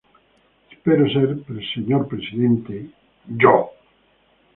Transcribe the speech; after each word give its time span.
Espero 0.71 1.03
ser, 1.15 1.29
señor 1.75 2.07
presidente, 2.07 2.73
yo. 3.41 3.55